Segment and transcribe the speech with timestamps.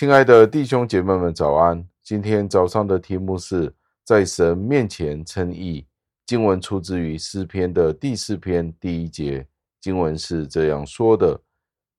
[0.00, 1.86] 亲爱的弟兄姐妹们，早安！
[2.02, 3.70] 今天早上的题目是
[4.02, 5.86] 在神面前称义。
[6.24, 9.46] 经文出自于诗篇的第四篇第一节，
[9.78, 11.38] 经文是这样说的：“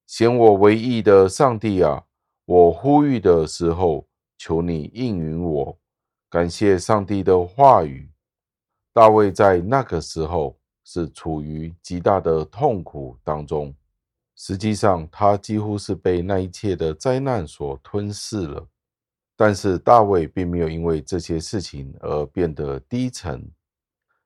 [0.07, 2.03] 显我为义的上帝啊，
[2.45, 5.77] 我呼吁的时候，求你应允我。”
[6.27, 8.09] 感谢上帝的话语。
[8.91, 13.71] 大卫在那个时候是处于极大的痛苦当中，
[14.43, 18.67] 实际上他几乎是被那一切的灾难所吞噬了。
[19.37, 23.47] 但是大卫并没有因为这些事情而变得低沉。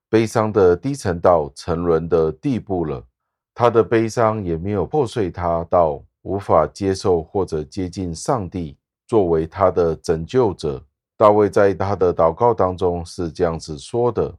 [0.08, 3.06] 悲伤的低沉到沉沦的地步了，
[3.54, 10.82] 他的悲伤也没有破碎他到无法接受或者接近上帝作为他的拯救者。
[11.18, 14.34] 大卫在他的祷告当中是这样子说的：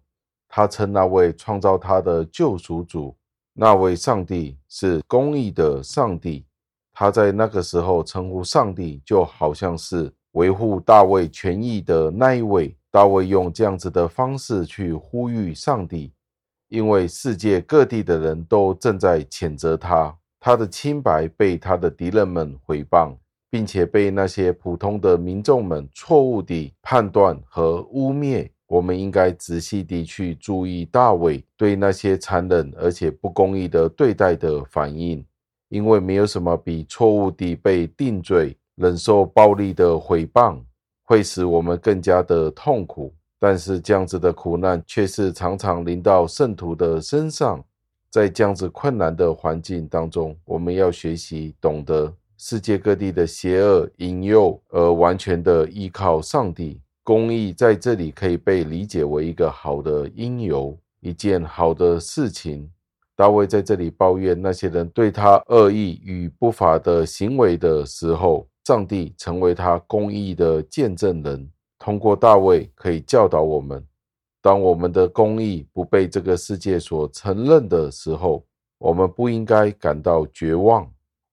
[0.49, 3.15] 他称那位创造他的救赎主，
[3.59, 6.45] 那位上帝是公义的上帝。
[6.93, 12.77] 他在那个时候称呼上帝，就好像是维护大卫权益的那一位。
[12.91, 16.13] 大卫用这样子的方式去呼吁上帝，
[16.69, 23.17] 因为世界各地的人都正在谴责他，他的清白被他的敌人们毁谤，
[23.51, 28.51] 并且被那些普通的民众们错误地判断和污蔑。
[28.67, 35.25] 我们应该仔细地去注意大卫对那些残忍而且不公义的对待的反应，
[35.69, 40.61] 因为没有什么比错误地被定罪、忍受暴力的毁谤。
[41.09, 47.65] 会使我们更加的痛苦，但是这样子的苦难却是常常临到圣徒的身上。
[48.11, 56.81] 在这样子困难的环境当中，我们要学习懂得世界各地的邪恶引诱，而完全的依靠上帝。
[57.07, 62.69] 公义在这里可以被理解为一个好的因由，一件好的事情。
[63.15, 68.49] 大卫在这里抱怨那些人对他恶意与不法的行为的时候。
[68.65, 73.81] 上帝成为他公义的见证人，通过大卫可以教导我们：
[74.43, 78.45] 当我们的公义不被这个世界所承认的时候，
[78.79, 80.85] 我们不应该感到绝望。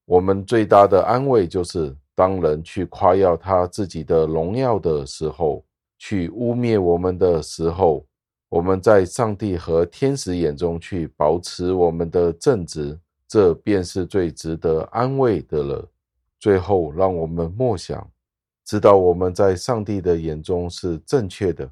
[0.06, 5.64] 我们最大的安慰就是，当人去夸耀他自己的荣耀的时候，
[5.98, 8.06] 去污蔑我们的时候，
[8.50, 15.90] 我们在上帝和天使眼中去保持我们的正直，这便是最值得安慰的了。
[16.40, 18.08] 最后，让我们默想，
[18.66, 21.70] 知道我们在上帝的眼中是正确的，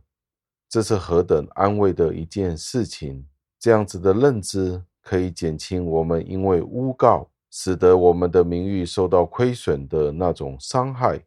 [0.69, 3.25] 这是何等安慰的一件事情！
[3.59, 11.21] 这样子的认知可以减轻我们因为诬告使得我们的名誉受到亏损的那种伤害。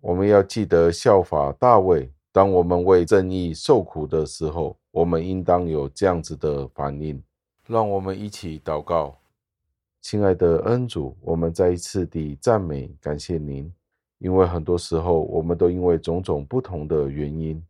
[0.00, 7.20] 我们要记得效法大卫，当我们为正义受苦的时候，我们应当有这样子的反应。
[7.66, 9.16] 让我们一起祷告。
[10.02, 13.72] 亲爱的恩主，我们再一次地赞美感谢您，
[14.18, 17.60] 因为很多时候我们都因为种种不同的原因，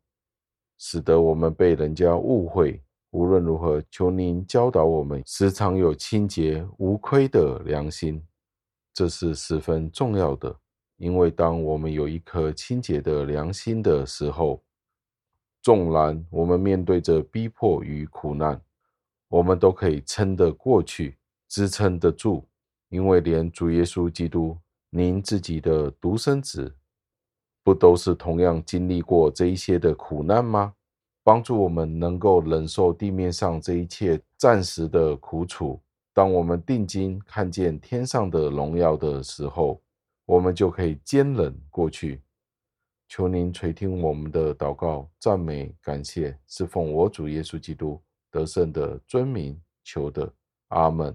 [0.76, 2.82] 使得我们被人家误会。
[3.16, 8.22] 无论如何，求您教导我们时常有清洁无亏的良心，
[8.92, 10.54] 这是十分重要的。
[10.98, 14.62] 因为当我们有一颗清洁的良心的时候，
[15.62, 18.60] 纵然我们面对着逼迫与苦难，
[19.28, 21.16] 我们都可以撑得过去。
[21.48, 22.44] 支撑得住，
[22.90, 24.58] 因为连主耶稣基督，
[24.90, 26.74] 您自己的独生子，
[27.62, 30.74] 不都是同样经历过这一些的苦难吗？
[31.26, 35.80] 帮助我们能够忍受地面上这一切暂时的苦楚。
[36.14, 39.82] 当我们定睛看见天上的荣耀的时候，
[40.24, 42.22] 我们就可以坚忍过去。
[43.08, 48.00] 求您垂听我们的祷告、赞美、感谢，是奉我主耶稣基督
[48.30, 50.32] 得胜的尊名求的。
[50.68, 51.12] 阿门。